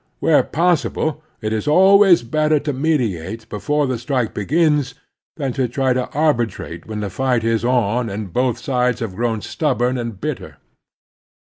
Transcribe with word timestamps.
Where 0.19 0.41
possible 0.41 1.21
it 1.41 1.53
is 1.53 1.67
always 1.67 2.23
better 2.23 2.59
to 2.61 2.73
mediate 2.73 3.47
before 3.49 3.85
the 3.85 3.99
strike 3.99 4.33
begins 4.33 4.95
than 5.37 5.53
to 5.53 5.67
try 5.67 5.93
to 5.93 6.09
arbitrate 6.09 6.87
when 6.87 7.01
the 7.01 7.09
fight 7.11 7.43
The 7.43 7.49
Labor 7.49 7.59
Question 7.59 7.69
293 8.07 8.09
is 8.09 8.09
on 8.09 8.09
and 8.09 8.33
both 8.33 8.57
sides 8.57 8.99
have 9.01 9.15
grown 9.15 9.41
stubborn 9.41 9.99
and 9.99 10.19
bitter. 10.19 10.57